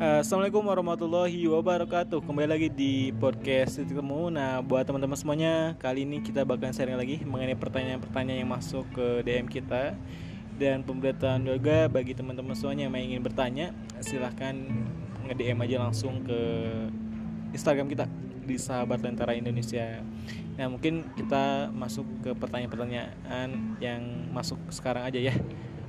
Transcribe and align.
Uh, 0.00 0.24
Assalamualaikum 0.24 0.64
warahmatullahi 0.64 1.44
wabarakatuh. 1.44 2.24
Kembali 2.24 2.48
lagi 2.48 2.72
di 2.72 3.12
podcast 3.20 3.76
Titik 3.76 4.00
Temu. 4.00 4.32
Nah 4.32 4.64
buat 4.64 4.88
teman-teman 4.88 5.12
semuanya 5.12 5.76
Kali 5.76 6.08
ini 6.08 6.24
kita 6.24 6.40
bakal 6.40 6.72
sharing 6.72 6.96
lagi 6.96 7.20
Mengenai 7.20 7.52
pertanyaan-pertanyaan 7.52 8.40
yang 8.40 8.48
masuk 8.48 8.88
ke 8.96 9.20
DM 9.28 9.44
kita. 9.44 9.92
Dan 10.56 10.88
pemberitaan 10.88 11.44
juga 11.44 11.84
bagi 11.92 12.16
teman-teman 12.16 12.56
semuanya 12.56 12.88
yang 12.88 12.96
ingin 12.96 13.20
bertanya 13.20 13.76
Silahkan 14.00 14.56
nge-DM 15.28 15.68
aja 15.68 15.76
langsung 15.84 16.24
ke 16.24 16.40
Instagram 17.52 17.92
kita 17.92 18.08
Di 18.48 18.56
Sahabat 18.56 19.04
Lentera 19.04 19.36
Indonesia. 19.36 20.00
Nah 20.56 20.64
mungkin 20.72 21.12
kita 21.12 21.68
masuk 21.76 22.08
ke 22.24 22.32
pertanyaan-pertanyaan 22.40 23.76
yang 23.84 24.00
masuk 24.32 24.56
sekarang 24.72 25.04
aja 25.04 25.20
ya 25.20 25.36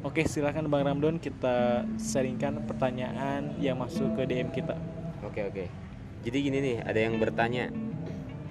Oke, 0.01 0.25
silahkan 0.25 0.65
Bang 0.65 0.81
Ramdon 0.81 1.21
kita 1.21 1.85
sharingkan 1.93 2.65
pertanyaan 2.65 3.53
yang 3.61 3.77
masuk 3.77 4.17
ke 4.17 4.25
DM 4.25 4.49
kita. 4.49 4.73
Oke, 5.21 5.45
oke. 5.45 5.69
Jadi 6.25 6.37
gini 6.41 6.57
nih, 6.57 6.77
ada 6.81 6.97
yang 7.05 7.21
bertanya. 7.21 7.69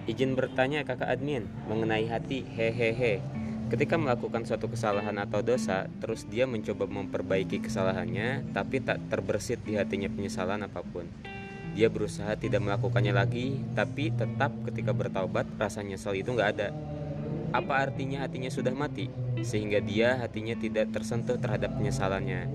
Izin 0.06 0.38
bertanya 0.38 0.86
kakak 0.86 1.10
admin 1.10 1.50
mengenai 1.66 2.06
hati 2.06 2.46
hehehe. 2.54 3.18
Ketika 3.66 3.98
melakukan 3.98 4.46
suatu 4.46 4.70
kesalahan 4.70 5.18
atau 5.18 5.42
dosa, 5.42 5.90
terus 5.98 6.22
dia 6.30 6.46
mencoba 6.46 6.86
memperbaiki 6.86 7.66
kesalahannya, 7.66 8.54
tapi 8.54 8.78
tak 8.78 9.02
terbersit 9.10 9.58
di 9.66 9.74
hatinya 9.74 10.06
penyesalan 10.06 10.62
apa 10.62 10.86
pun. 10.86 11.10
Dia 11.74 11.90
berusaha 11.90 12.30
tidak 12.38 12.62
melakukannya 12.62 13.10
lagi, 13.10 13.58
tapi 13.74 14.14
tetap 14.14 14.54
ketika 14.70 14.94
bertaubat 14.94 15.50
rasa 15.58 15.82
nyesal 15.82 16.14
itu 16.14 16.30
nggak 16.30 16.50
ada 16.54 16.70
apa 17.50 17.90
artinya 17.90 18.22
hatinya 18.22 18.50
sudah 18.50 18.70
mati? 18.70 19.10
Sehingga 19.42 19.82
dia 19.82 20.18
hatinya 20.22 20.54
tidak 20.54 20.94
tersentuh 20.94 21.38
terhadap 21.38 21.74
penyesalannya. 21.74 22.46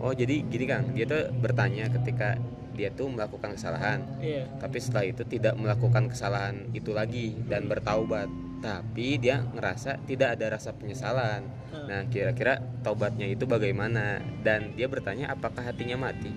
Oh 0.00 0.16
jadi 0.16 0.40
gini 0.44 0.64
kan 0.64 0.82
dia 0.96 1.04
tuh 1.04 1.28
bertanya 1.40 1.92
ketika 1.92 2.40
dia 2.72 2.88
tuh 2.92 3.12
melakukan 3.12 3.52
kesalahan. 3.56 4.00
Yeah. 4.24 4.48
tapi 4.56 4.80
setelah 4.80 5.04
itu 5.04 5.22
tidak 5.28 5.52
melakukan 5.60 6.08
kesalahan 6.08 6.72
itu 6.72 6.96
lagi 6.96 7.36
dan 7.48 7.68
bertaubat. 7.68 8.28
Tapi 8.60 9.16
dia 9.16 9.40
ngerasa 9.56 10.04
tidak 10.04 10.36
ada 10.40 10.56
rasa 10.56 10.72
penyesalan. 10.76 11.44
Hmm. 11.70 11.86
nah 11.86 12.02
kira-kira 12.08 12.60
taubatnya 12.80 13.28
itu 13.28 13.44
bagaimana? 13.44 14.24
Dan 14.40 14.72
dia 14.76 14.88
bertanya 14.88 15.32
apakah 15.32 15.64
hatinya 15.64 16.00
mati? 16.00 16.32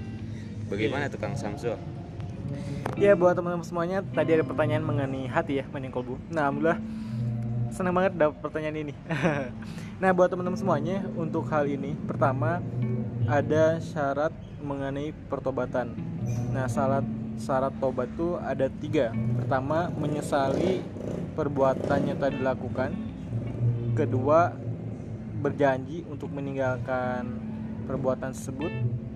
Bagaimana 0.68 1.08
yeah. 1.08 1.14
tukang 1.14 1.36
Samsul 1.40 1.80
Ya 3.00 3.18
buat 3.18 3.34
teman-teman 3.34 3.66
semuanya 3.66 4.06
tadi 4.14 4.38
ada 4.38 4.46
pertanyaan 4.46 4.86
mengenai 4.86 5.26
hati 5.26 5.64
ya 5.64 5.66
mengenai 5.72 5.90
kolbu. 5.90 6.20
Nah 6.30 6.52
alhamdulillah 6.52 6.80
senang 7.74 7.98
banget 7.98 8.14
dapat 8.14 8.38
pertanyaan 8.38 8.88
ini. 8.88 8.94
nah, 10.02 10.14
buat 10.14 10.30
teman-teman 10.30 10.60
semuanya, 10.62 11.02
untuk 11.18 11.50
hal 11.50 11.66
ini, 11.66 11.98
pertama 12.06 12.62
ada 13.26 13.82
syarat 13.82 14.32
mengenai 14.62 15.12
pertobatan. 15.28 15.98
Nah, 16.54 16.70
syarat 16.70 17.04
syarat 17.42 17.74
tobat 17.82 18.14
itu 18.14 18.38
ada 18.38 18.70
tiga. 18.70 19.10
Pertama, 19.42 19.90
menyesali 19.90 20.86
perbuatannya 21.34 22.14
tadi 22.14 22.36
dilakukan. 22.38 22.92
Kedua, 23.98 24.54
berjanji 25.42 26.06
untuk 26.06 26.30
meninggalkan 26.30 27.26
perbuatan 27.90 28.38
tersebut. 28.38 28.72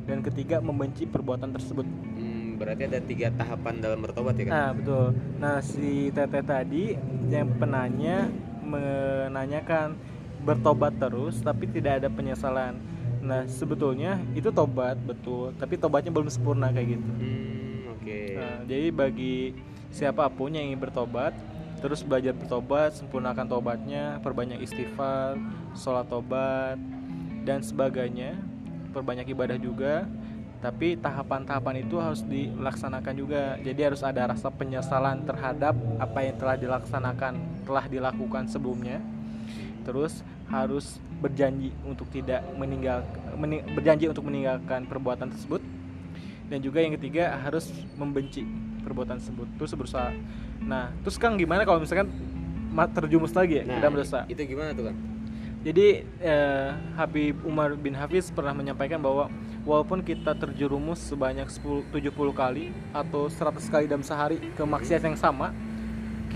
Dan 0.09 0.25
ketiga, 0.25 0.63
membenci 0.63 1.05
perbuatan 1.05 1.53
tersebut. 1.53 1.85
Hmm, 1.85 2.57
berarti 2.57 2.89
ada 2.89 2.99
tiga 3.03 3.27
tahapan 3.37 3.83
dalam 3.83 3.99
bertobat 4.01 4.33
ya 4.39 4.43
kan? 4.49 4.51
Nah, 4.55 4.71
betul. 4.73 5.05
Nah, 5.37 5.55
si 5.61 6.09
Tete 6.09 6.41
tadi 6.41 6.95
yang 7.27 7.53
penanya 7.59 8.46
menanyakan 8.67 9.95
bertobat 10.43 10.95
terus 10.99 11.39
tapi 11.39 11.65
tidak 11.71 12.03
ada 12.03 12.09
penyesalan. 12.11 12.77
Nah 13.23 13.43
sebetulnya 13.49 14.21
itu 14.37 14.51
tobat 14.53 14.95
betul, 15.03 15.51
tapi 15.57 15.75
tobatnya 15.79 16.11
belum 16.13 16.29
sempurna 16.29 16.71
kayak 16.71 16.99
gitu. 16.99 17.11
Hmm, 17.19 17.95
Oke. 17.97 18.03
Okay. 18.03 18.27
Nah, 18.37 18.57
jadi 18.63 18.87
bagi 18.93 19.37
siapa 19.91 20.29
pun 20.29 20.53
yang 20.53 20.71
ingin 20.71 20.79
bertobat, 20.79 21.33
terus 21.81 22.01
belajar 22.05 22.33
bertobat, 22.33 22.95
sempurnakan 22.95 23.45
tobatnya, 23.49 24.21
perbanyak 24.21 24.61
istighfar, 24.63 25.37
sholat 25.73 26.07
tobat 26.09 26.77
dan 27.43 27.59
sebagainya, 27.61 28.37
perbanyak 28.93 29.29
ibadah 29.31 29.57
juga. 29.59 30.05
Tapi 30.57 30.97
tahapan-tahapan 30.97 31.85
itu 31.85 32.01
harus 32.01 32.25
dilaksanakan 32.25 33.13
juga. 33.13 33.61
Jadi 33.61 33.77
harus 33.77 34.01
ada 34.01 34.25
rasa 34.25 34.49
penyesalan 34.49 35.21
terhadap 35.21 35.77
apa 36.01 36.19
yang 36.25 36.35
telah 36.41 36.57
dilaksanakan, 36.57 37.37
telah 37.67 37.85
dilakukan 37.91 38.47
sebelumnya. 38.47 39.03
Terus 39.83 40.23
harus 40.47 41.03
berjanji 41.19 41.75
untuk 41.83 42.07
tidak 42.07 42.39
meninggal 42.55 43.03
mening, 43.35 43.67
berjanji 43.75 44.07
untuk 44.07 44.23
meninggalkan 44.23 44.87
perbuatan 44.87 45.27
tersebut. 45.35 45.59
Dan 46.47 46.63
juga 46.63 46.79
yang 46.79 46.95
ketiga 46.95 47.35
harus 47.43 47.67
membenci 47.99 48.47
perbuatan 48.87 49.19
tersebut. 49.19 49.47
Terus 49.59 49.71
berusaha. 49.75 50.15
Nah, 50.63 50.95
terus 51.03 51.19
Kang 51.19 51.35
gimana 51.35 51.67
kalau 51.67 51.83
misalkan 51.83 52.07
terjumus 52.95 53.35
lagi 53.35 53.59
ya 53.59 53.63
nah, 53.67 53.83
dalam 53.83 53.99
dosa? 53.99 54.23
Itu 54.31 54.39
gimana 54.47 54.71
tuh 54.71 54.87
Kang? 54.87 54.97
Jadi 55.67 56.05
eh, 56.23 56.69
Habib 56.95 57.43
Umar 57.43 57.75
bin 57.75 57.91
Hafiz 57.91 58.31
pernah 58.31 58.55
menyampaikan 58.55 59.03
bahwa 59.03 59.27
walaupun 59.67 59.99
kita 59.99 60.31
terjerumus 60.31 61.03
sebanyak 61.03 61.49
10, 61.51 61.91
70 61.91 62.13
kali 62.31 62.71
atau 62.95 63.27
100 63.27 63.67
kali 63.67 63.85
dalam 63.89 64.05
sehari 64.05 64.39
ke 64.55 64.63
maksiat 64.63 65.03
yang 65.03 65.19
sama, 65.19 65.51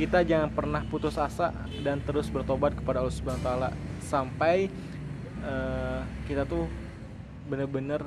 kita 0.01 0.25
jangan 0.25 0.49
pernah 0.49 0.81
putus 0.89 1.13
asa 1.13 1.53
dan 1.85 2.01
terus 2.01 2.25
bertobat 2.33 2.73
kepada 2.73 3.05
Allah 3.05 3.13
Subhanahu 3.13 3.37
wa 3.37 3.45
taala 3.45 3.69
sampai 4.01 4.65
uh, 5.45 6.01
kita 6.25 6.41
tuh 6.49 6.65
benar-benar 7.45 8.01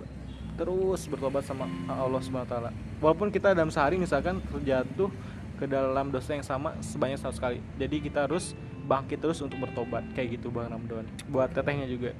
terus 0.59 1.07
bertobat 1.07 1.47
sama 1.47 1.71
Allah 1.87 2.19
Subhanahu 2.19 2.51
wa 2.51 2.51
taala. 2.51 2.71
Walaupun 2.99 3.31
kita 3.31 3.55
dalam 3.55 3.71
sehari 3.71 3.95
misalkan 3.95 4.43
terjatuh 4.43 5.07
ke 5.55 5.71
dalam 5.71 6.11
dosa 6.11 6.35
yang 6.35 6.43
sama 6.43 6.75
sebanyak 6.83 7.15
100 7.15 7.39
kali. 7.39 7.59
Jadi 7.79 7.97
kita 8.03 8.27
harus 8.27 8.59
bangkit 8.91 9.23
terus 9.23 9.39
untuk 9.39 9.63
bertobat 9.63 10.03
kayak 10.19 10.43
gitu 10.43 10.51
Bang 10.51 10.75
Ramdon. 10.75 11.07
Buat 11.31 11.55
tetehnya 11.55 11.87
juga. 11.87 12.11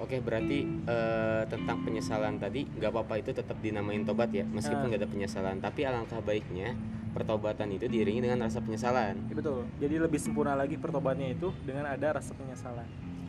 Oke 0.00 0.24
berarti 0.24 0.64
uh, 0.88 1.44
tentang 1.52 1.84
penyesalan 1.84 2.40
tadi 2.40 2.64
nggak 2.64 2.96
apa-apa 2.96 3.20
itu 3.20 3.36
tetap 3.36 3.60
dinamain 3.60 4.08
tobat 4.08 4.32
ya 4.32 4.48
meskipun 4.48 4.86
ah. 4.86 4.88
nggak 4.88 5.00
ada 5.04 5.10
penyesalan 5.10 5.56
tapi 5.58 5.84
alangkah 5.84 6.22
baiknya 6.22 6.78
pertobatan 7.18 7.74
itu 7.74 7.90
diiringi 7.90 8.22
dengan 8.22 8.46
rasa 8.46 8.62
penyesalan. 8.62 9.18
Ya, 9.26 9.34
betul. 9.34 9.66
Jadi 9.82 9.94
lebih 9.98 10.22
sempurna 10.22 10.54
lagi 10.54 10.78
pertobatnya 10.78 11.34
itu 11.34 11.50
dengan 11.66 11.90
ada 11.90 12.22
rasa 12.22 12.30
penyesalan. 12.38 12.86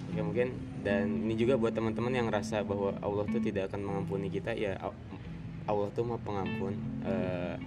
Oke 0.09 0.21
mungkin 0.21 0.53
dan 0.85 1.25
ini 1.25 1.33
juga 1.37 1.57
buat 1.57 1.73
teman-teman 1.73 2.13
yang 2.13 2.29
rasa 2.29 2.61
bahwa 2.61 2.93
Allah 3.01 3.25
tuh 3.29 3.41
tidak 3.41 3.73
akan 3.73 3.81
mengampuni 3.81 4.29
kita 4.29 4.53
ya 4.53 4.77
Allah 5.65 5.87
tuh 5.93 6.05
mau 6.05 6.21
pengampun. 6.21 6.77
Uh, 7.05 7.57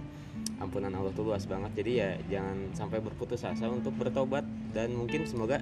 ampunan 0.62 0.94
Allah 0.94 1.10
tuh 1.10 1.26
luas 1.26 1.42
banget 1.42 1.82
jadi 1.82 1.92
ya 1.92 2.10
jangan 2.38 2.56
sampai 2.70 2.98
berputus 3.02 3.42
asa 3.42 3.66
untuk 3.66 3.90
bertobat 3.98 4.46
dan 4.70 4.94
mungkin 4.94 5.26
semoga 5.26 5.58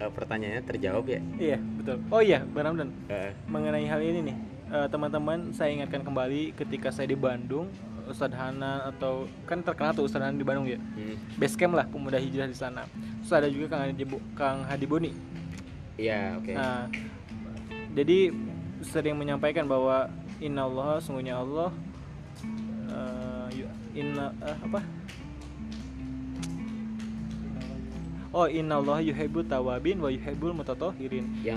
uh, 0.00 0.12
pertanyaannya 0.12 0.62
terjawab 0.68 1.04
ya 1.08 1.20
iya 1.40 1.58
betul 1.58 1.96
oh 2.12 2.20
iya 2.20 2.44
Bang 2.44 2.68
Ramdan 2.68 2.92
uh. 3.08 3.32
mengenai 3.48 3.88
hal 3.88 4.00
ini 4.04 4.32
nih 4.32 4.36
uh, 4.68 4.86
teman-teman 4.92 5.52
saya 5.56 5.72
ingatkan 5.72 6.04
kembali 6.04 6.52
ketika 6.56 6.92
saya 6.92 7.08
di 7.08 7.16
Bandung 7.16 7.72
Ustadz 8.08 8.36
Hana 8.36 8.88
atau 8.88 9.28
kan 9.44 9.60
terkenal 9.60 9.92
tuh 9.92 10.08
Ustadz 10.08 10.24
Hana 10.24 10.36
di 10.36 10.46
Bandung 10.46 10.66
ya 10.66 10.80
hmm. 10.80 11.38
base 11.38 11.54
camp 11.54 11.76
lah 11.76 11.86
pemuda 11.86 12.16
hijrah 12.16 12.48
di 12.48 12.56
sana 12.56 12.88
terus 13.20 13.32
ada 13.32 13.48
juga 13.52 13.76
Kang 13.76 13.82
Hadi, 13.86 14.04
Kang 14.34 14.58
Hadi 14.64 14.86
Boni 14.88 15.12
iya 16.00 16.36
oke 16.40 16.48
okay. 16.48 16.54
nah 16.56 16.88
jadi 17.92 18.32
sering 18.80 19.18
menyampaikan 19.18 19.66
bahwa 19.66 20.08
Inna 20.38 20.70
Allah 20.70 21.02
sungguhnya 21.02 21.38
Allah 21.38 21.74
uh, 22.88 23.48
inna 23.98 24.30
uh, 24.38 24.56
apa 24.62 24.80
Oh 28.28 28.44
inna 28.44 28.76
Allah 28.76 29.00
yuhibbut 29.00 29.48
tawabin 29.48 30.04
wa 30.04 30.12
yuhibbul 30.12 30.52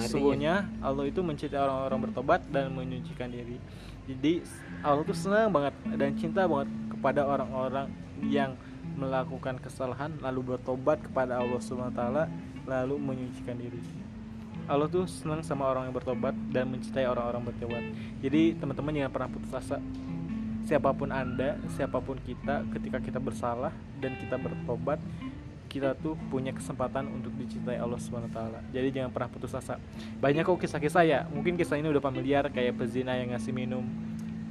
Sungguhnya 0.08 0.72
Allah 0.80 1.04
itu 1.04 1.20
mencintai 1.20 1.60
orang-orang 1.60 2.00
bertobat 2.08 2.40
dan 2.48 2.72
menyucikan 2.72 3.28
diri 3.28 3.60
Jadi 4.08 4.40
Allah 4.80 5.04
itu 5.04 5.12
senang 5.12 5.52
banget 5.52 5.76
dan 6.00 6.16
cinta 6.16 6.48
banget 6.48 6.72
kepada 6.96 7.28
orang-orang 7.28 7.92
yang 8.24 8.56
melakukan 8.96 9.58
kesalahan 9.60 10.14
lalu 10.22 10.56
bertobat 10.56 11.02
kepada 11.02 11.40
Allah 11.40 11.60
Subhanahu 11.60 11.96
taala 11.96 12.30
lalu 12.70 12.96
menyucikan 13.02 13.58
diri. 13.58 13.82
Allah 14.70 14.88
tuh 14.88 15.10
senang 15.10 15.42
sama 15.42 15.68
orang 15.68 15.90
yang 15.90 15.96
bertobat 15.96 16.38
dan 16.54 16.70
mencintai 16.70 17.10
orang-orang 17.10 17.50
bertobat. 17.50 17.84
Jadi 18.22 18.56
teman-teman 18.56 18.94
jangan 18.94 19.12
pernah 19.12 19.30
putus 19.34 19.52
asa. 19.52 19.78
Siapa 20.70 20.94
pun 20.94 21.10
Anda, 21.10 21.58
siapa 21.74 21.98
pun 22.00 22.22
kita 22.22 22.64
ketika 22.70 23.02
kita 23.02 23.18
bersalah 23.18 23.74
dan 23.98 24.14
kita 24.22 24.38
bertobat, 24.38 25.02
kita 25.72 25.96
tuh 25.96 26.20
punya 26.28 26.52
kesempatan 26.52 27.08
untuk 27.08 27.32
dicintai 27.40 27.80
Allah 27.80 27.96
taala. 28.28 28.60
Jadi 28.76 28.92
jangan 28.92 29.16
pernah 29.16 29.32
putus 29.32 29.56
asa. 29.56 29.80
Banyak 30.20 30.44
kok 30.44 30.60
kisah-kisah 30.60 31.04
ya. 31.08 31.20
Mungkin 31.32 31.56
kisah 31.56 31.80
ini 31.80 31.88
udah 31.88 32.04
familiar 32.04 32.52
kayak 32.52 32.76
pezina 32.76 33.16
yang 33.16 33.32
ngasih 33.32 33.56
minum 33.56 33.88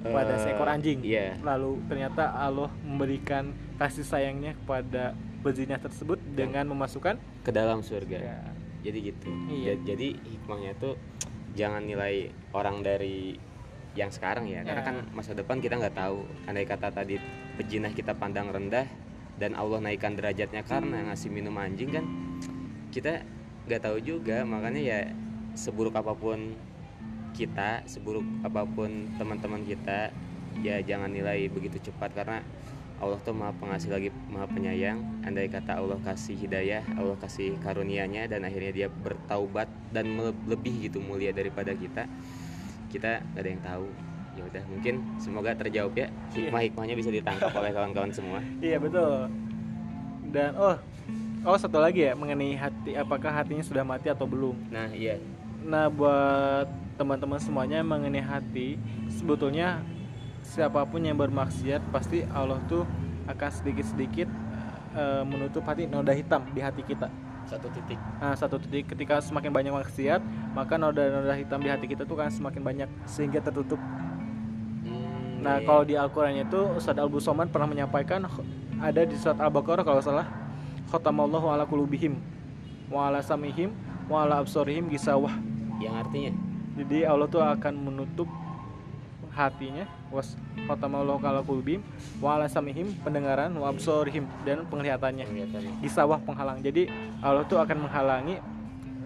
kepada 0.01 0.33
uh, 0.33 0.41
seekor 0.41 0.65
anjing. 0.73 1.05
Yeah. 1.05 1.37
Lalu 1.45 1.85
ternyata 1.93 2.33
Allah 2.33 2.73
memberikan 2.81 3.53
kasih 3.77 4.09
sayangnya 4.09 4.57
kepada 4.57 5.13
pezina 5.45 5.77
tersebut 5.77 6.17
dengan 6.33 6.65
memasukkan 6.73 7.21
ke 7.45 7.53
dalam 7.53 7.85
surga. 7.85 8.17
Ya. 8.17 8.41
Jadi 8.81 9.13
gitu. 9.13 9.29
Iya. 9.53 9.77
Jadi 9.85 10.17
hikmahnya 10.17 10.73
tuh 10.81 10.97
jangan 11.53 11.85
nilai 11.85 12.33
orang 12.57 12.81
dari 12.81 13.37
yang 13.99 14.09
sekarang 14.09 14.47
ya, 14.47 14.63
karena 14.63 14.87
Ya. 14.87 14.89
kan 14.89 14.97
masa 15.11 15.35
depan 15.35 15.59
kita 15.59 15.75
nggak 15.75 15.99
tahu 15.99 16.23
andai 16.47 16.63
kata 16.63 16.95
tadi 16.95 17.19
pejinah 17.59 17.91
kita 17.91 18.15
pandang 18.15 18.47
rendah 18.47 18.87
dan 19.41 19.57
Allah 19.57 19.81
naikkan 19.81 20.13
derajatnya 20.13 20.61
karena 20.69 21.09
ngasih 21.09 21.33
minum 21.33 21.57
anjing 21.57 21.89
kan 21.89 22.05
kita 22.93 23.25
nggak 23.65 23.81
tahu 23.81 23.99
juga. 24.05 24.45
Makanya 24.45 24.83
ya 24.85 24.99
seburuk 25.57 25.97
apa 25.97 26.13
pun 26.13 26.53
kita 27.33 27.89
seburuk 27.89 28.23
apa 28.45 28.69
pun 28.69 29.09
teman-teman 29.17 29.65
kita 29.65 30.13
ya 30.61 30.77
jangan 30.85 31.09
nilai 31.09 31.49
begitu 31.49 31.89
cepat. 31.89 32.13
Karena 32.13 32.45
Allah 33.01 33.17
tuh 33.25 33.33
maha 33.33 33.57
pengasih 33.57 33.89
lagi 33.89 34.13
maha 34.29 34.45
penyayang. 34.45 35.01
Andai 35.25 35.49
kata 35.49 35.81
Allah 35.81 35.97
kasih 36.05 36.37
hidayah 36.37 36.85
Allah 37.01 37.17
kasih 37.17 37.57
karunianya 37.65 38.29
dan 38.29 38.45
akhirnya 38.45 38.77
dia 38.77 38.89
bertaubat 38.93 39.73
dan 39.89 40.21
lebih 40.45 40.93
gitu 40.93 41.01
mulia 41.01 41.33
daripada 41.33 41.73
kita 41.73 42.05
kita 42.91 43.23
nggak 43.23 43.41
ada 43.41 43.49
yang 43.49 43.63
tahu 43.63 44.10
ya 44.41 44.43
udah 44.49 44.63
mungkin 44.73 44.95
semoga 45.21 45.53
terjawab 45.53 45.93
ya 45.93 46.09
hikmah-hikmahnya 46.33 46.95
bisa 46.97 47.13
ditangkap 47.13 47.53
oleh 47.53 47.71
kawan-kawan 47.77 48.09
semua 48.09 48.41
Iya 48.65 48.81
betul. 48.81 49.29
Dan 50.31 50.57
oh, 50.57 50.77
oh 51.45 51.59
satu 51.61 51.77
lagi 51.77 52.09
ya 52.09 52.17
mengenai 52.17 52.57
hati, 52.57 52.97
apakah 52.97 53.29
hatinya 53.35 53.61
sudah 53.61 53.85
mati 53.85 54.09
atau 54.09 54.25
belum? 54.25 54.57
nah 54.73 54.89
iya 54.89 55.21
Nah 55.61 55.93
buat 55.93 56.67
teman-teman 56.97 57.37
semuanya 57.37 57.85
mengenai 57.85 58.25
hati, 58.25 58.81
sebetulnya 59.13 59.85
siapa 60.41 60.89
pun 60.89 61.05
yang 61.05 61.21
bermaksiat 61.21 61.85
pasti 61.93 62.25
Allah 62.33 62.57
tuh 62.65 62.89
akan 63.29 63.51
sedikit-sedikit 63.53 64.29
eh, 64.97 65.23
menutup 65.29 65.63
hati 65.69 65.85
noda 65.85 66.17
hitam 66.17 66.49
di 66.57 66.65
hati 66.65 66.81
kita. 66.83 67.13
satu 67.51 67.67
titik 67.75 67.99
Nah, 68.23 68.39
satu 68.39 68.63
titik 68.63 68.95
ketika 68.95 69.19
semakin 69.19 69.51
banyak 69.51 69.75
maksiat, 69.75 70.23
maka 70.55 70.79
noda-noda 70.79 71.35
hitam 71.35 71.59
di 71.59 71.67
hati 71.67 71.91
kita 71.91 72.07
tuh 72.07 72.15
kan 72.15 72.31
semakin 72.31 72.63
banyak 72.63 72.89
sehingga 73.11 73.43
tertutup. 73.43 73.81
Nah, 75.41 75.57
kalau 75.65 75.83
di 75.83 75.97
Al-Qur'an 75.97 76.37
itu 76.37 76.61
Ustaz 76.77 76.97
Al 77.01 77.09
Busoman 77.09 77.49
pernah 77.49 77.65
menyampaikan 77.65 78.21
ada 78.77 79.01
di 79.05 79.17
surat 79.17 79.41
Al-Baqarah 79.41 79.85
kalau 79.85 80.01
salah 80.05 80.29
khatamallahu 80.93 81.49
ala 81.49 81.65
qulubihim 81.65 82.21
wa 82.93 83.09
ala 83.09 83.25
samihim 83.25 83.73
wa 84.11 84.27
ala 84.27 84.43
absarihim 84.43 84.91
gisawah. 84.91 85.33
yang 85.81 85.97
artinya 85.97 86.35
Jadi 86.77 87.09
Allah 87.09 87.25
tuh 87.25 87.41
akan 87.41 87.75
menutup 87.77 88.29
hatinya 89.31 89.87
was 90.11 90.35
khatamallahu 90.67 91.23
ala 91.23 91.41
qulubihim 91.41 91.81
wa 92.19 92.37
ala 92.37 92.51
samihim 92.51 92.93
pendengaran 93.01 93.55
wa 93.55 93.71
absarihim 93.71 94.27
dan 94.45 94.67
penglihatannya. 94.69 95.25
Gisawah 95.81 96.19
penghalang. 96.21 96.61
Jadi 96.61 96.91
Allah 97.23 97.47
tuh 97.47 97.57
akan 97.63 97.87
menghalangi 97.87 98.37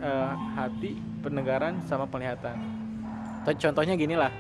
eh, 0.01 0.33
hati, 0.57 0.97
pendengaran 1.23 1.79
sama 1.87 2.09
penglihatan. 2.09 2.57
Contoh- 3.45 3.61
Contohnya 3.61 3.95
gini 3.95 4.17
lah. 4.17 4.33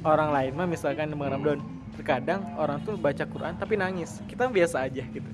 Orang 0.00 0.32
lain 0.32 0.52
mah 0.56 0.64
misalkan 0.64 1.06
di 1.06 1.16
Ramadan, 1.16 1.60
terkadang 1.92 2.40
orang 2.56 2.80
tuh 2.80 2.96
baca 2.96 3.20
Quran 3.22 3.52
tapi 3.54 3.76
nangis. 3.76 4.24
Kita 4.24 4.48
biasa 4.48 4.88
aja 4.88 5.04
gitu. 5.04 5.28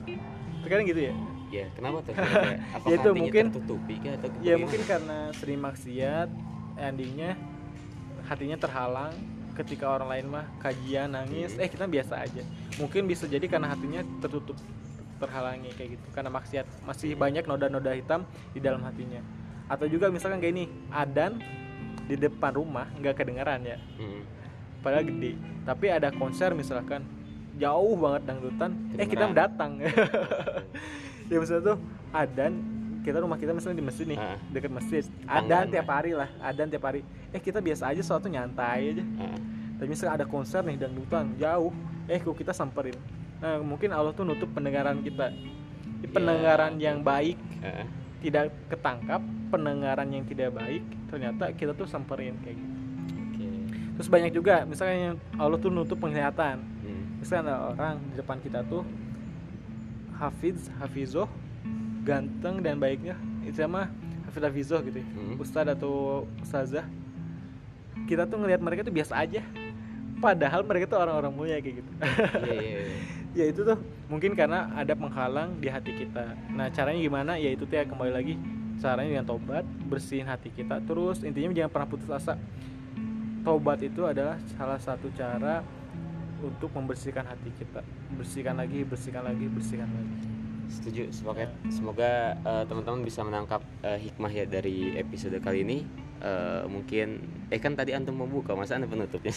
Terkadang 0.66 0.86
gitu 0.86 1.02
ya. 1.02 1.14
ya 1.46 1.70
kenapa 1.72 2.02
tuh 2.02 2.10
Ya 2.90 2.98
itu 2.98 3.06
hatinya 3.06 3.14
mungkin- 3.14 3.46
tertutupi 3.48 3.94
kah 4.02 4.12
atau 4.18 4.28
Ya 4.42 4.54
mungkin 4.58 4.80
karena 4.82 5.18
sering 5.32 5.60
maksiat, 5.62 6.28
endingnya 6.76 7.38
hatinya 8.26 8.58
terhalang 8.58 9.14
ketika 9.54 9.86
orang 9.88 10.10
lain 10.10 10.26
mah 10.26 10.44
kajian 10.58 11.14
nangis, 11.14 11.54
eh 11.56 11.70
kita 11.70 11.86
biasa 11.86 12.18
aja. 12.18 12.42
Mungkin 12.76 13.06
bisa 13.06 13.24
jadi 13.24 13.46
karena 13.46 13.70
hatinya 13.70 14.02
tertutup, 14.18 14.58
terhalangi 15.16 15.70
kayak 15.72 15.96
gitu. 15.96 16.06
Karena 16.10 16.34
maksiat 16.34 16.66
masih 16.82 17.14
banyak 17.14 17.46
noda-noda 17.46 17.94
hitam 17.94 18.26
di 18.50 18.58
dalam 18.58 18.82
hatinya. 18.82 19.22
Atau 19.70 19.86
juga 19.86 20.10
misalkan 20.10 20.42
kayak 20.42 20.52
ini, 20.52 20.64
adan 20.90 21.38
di 22.04 22.18
depan 22.18 22.52
rumah 22.52 22.90
nggak 22.92 23.16
kedengaran 23.16 23.62
ya, 23.62 23.78
Hmm. 23.96 24.22
Padahal 24.86 25.02
gede. 25.04 25.34
Tapi 25.66 25.86
ada 25.90 26.08
konser 26.10 26.54
misalkan 26.54 27.02
jauh 27.56 27.96
banget 27.96 28.22
dangdutan, 28.24 28.70
eh 28.94 29.02
kita 29.02 29.26
Kedengeran. 29.26 29.34
datang. 29.34 29.70
ya 31.30 31.36
misalnya 31.36 31.62
tuh 31.66 31.78
adan 32.12 32.52
kita 33.02 33.18
rumah 33.18 33.34
kita 33.34 33.50
misalnya 33.50 33.78
di 33.78 33.86
masjid 33.86 34.06
nih 34.06 34.14
Ah. 34.14 34.38
dekat 34.48 34.70
masjid 34.70 35.02
adan 35.26 35.66
tiap 35.66 35.86
hari 35.86 36.10
lah 36.10 36.30
adan 36.40 36.66
tiap 36.66 36.84
hari 36.84 37.02
eh 37.28 37.38
kita 37.38 37.58
biasa 37.58 37.90
aja 37.90 38.02
suatu 38.02 38.26
nyantai 38.26 38.94
aja 38.94 39.04
Ah, 39.16 39.38
tapi 39.74 39.86
misalnya 39.88 40.22
ada 40.22 40.26
konser 40.26 40.62
nih 40.62 40.74
dangdutan 40.76 41.34
jauh 41.36 41.70
eh 42.06 42.18
kok 42.18 42.34
kita 42.34 42.50
samperin 42.50 42.94
nah 43.38 43.58
mungkin 43.58 43.90
Allah 43.90 44.10
tuh 44.10 44.22
nutup 44.22 44.50
pendengaran 44.50 45.02
kita 45.02 45.30
Di 45.96 46.06
Ya, 46.06 46.12
pendengaran 46.12 46.78
yang 46.78 47.00
baik 47.00 47.38
ah. 47.62 47.86
tidak 48.20 48.50
ketangkap 48.68 49.18
pendengaran 49.48 50.06
yang 50.06 50.22
tidak 50.22 50.50
baik 50.52 50.82
ternyata 51.08 51.50
kita 51.54 51.72
tuh 51.72 51.86
samperin 51.86 52.38
kayak 52.42 52.54
gitu. 52.54 52.74
Terus 53.96 54.12
banyak 54.12 54.32
juga 54.36 54.68
misalnya 54.68 55.12
yang 55.12 55.16
Allah 55.40 55.56
tuh 55.56 55.72
nutup 55.72 55.96
penglihatan. 55.96 56.60
Hmm. 56.60 57.02
misalnya 57.18 57.42
ada 57.48 57.56
orang 57.72 57.96
di 58.12 58.14
depan 58.20 58.36
kita 58.44 58.60
tuh 58.68 58.84
hafiz 60.20 60.68
hafizoh 60.78 61.28
ganteng 62.04 62.60
dan 62.60 62.76
baiknya. 62.76 63.16
Itu 63.42 63.64
mah 63.66 63.88
hafiz 64.28 64.42
hafizoh 64.44 64.80
gitu 64.84 65.00
ya. 65.00 65.06
Hmm. 65.08 65.40
ustadz 65.40 65.72
atau 65.72 66.28
ustazah. 66.44 66.86
Kita 68.04 68.28
tuh 68.28 68.38
ngelihat 68.38 68.60
mereka 68.60 68.84
tuh 68.84 68.94
biasa 68.94 69.16
aja. 69.16 69.42
Padahal 70.16 70.64
mereka 70.64 70.88
tuh 70.88 71.00
orang-orang 71.00 71.32
mulia 71.32 71.56
kayak 71.60 71.84
gitu. 71.84 71.90
Iya, 72.00 72.56
iya, 72.56 72.80
iya. 72.84 72.98
ya 73.42 73.44
itu 73.52 73.60
tuh 73.68 73.76
mungkin 74.08 74.32
karena 74.32 74.72
ada 74.72 74.96
penghalang 74.96 75.60
di 75.60 75.68
hati 75.68 75.92
kita. 75.92 76.36
Nah 76.52 76.72
caranya 76.72 77.00
gimana? 77.00 77.32
Ya 77.36 77.52
itu 77.52 77.68
tuh 77.68 77.76
ya 77.76 77.84
kembali 77.84 78.12
lagi. 78.12 78.34
Caranya 78.76 79.08
dengan 79.08 79.26
tobat 79.28 79.64
bersihin 79.88 80.28
hati 80.28 80.52
kita 80.52 80.80
terus. 80.84 81.20
Intinya 81.20 81.52
jangan 81.52 81.72
pernah 81.72 81.88
putus 81.88 82.08
asa 82.08 82.36
tobat 83.46 83.78
itu 83.78 84.02
adalah 84.02 84.34
salah 84.58 84.74
satu 84.82 85.06
cara 85.14 85.62
untuk 86.42 86.74
membersihkan 86.74 87.22
hati 87.22 87.54
kita 87.54 87.80
bersihkan 88.18 88.58
lagi 88.58 88.82
bersihkan 88.82 89.22
lagi 89.22 89.46
bersihkan 89.46 89.86
lagi 89.86 90.36
Setuju, 90.66 91.14
sepakat. 91.14 91.46
Semoga 91.70 92.34
eh, 92.34 92.64
teman-teman 92.66 93.06
bisa 93.06 93.22
menangkap 93.22 93.62
eh, 93.86 94.02
hikmah 94.02 94.32
ya 94.34 94.50
dari 94.50 94.98
episode 94.98 95.38
kali 95.38 95.62
ini. 95.62 95.86
Eh, 96.16 96.64
mungkin 96.66 97.22
eh 97.52 97.60
kan 97.62 97.78
tadi 97.78 97.94
antum 97.94 98.18
mau 98.18 98.26
buka, 98.26 98.58
masa 98.58 98.74
anda 98.74 98.90
penutupnya? 98.90 99.30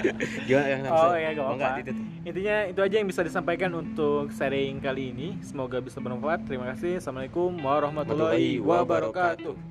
Gimana 0.48 0.66
yang 0.72 0.80
Oh 0.88 1.12
iya 1.12 1.36
gak 1.36 1.84
ditutup? 1.84 2.06
Intinya 2.24 2.56
itu 2.64 2.80
aja 2.80 2.94
yang 2.96 3.08
bisa 3.12 3.20
disampaikan 3.20 3.76
untuk 3.76 4.32
sharing 4.32 4.80
kali 4.80 5.12
ini 5.12 5.28
Semoga 5.42 5.82
bisa 5.82 5.98
bermanfaat 5.98 6.46
Terima 6.48 6.70
kasih 6.72 7.02
Assalamualaikum 7.02 7.52
warahmatullahi 7.60 8.62
wabarakatuh 8.62 9.69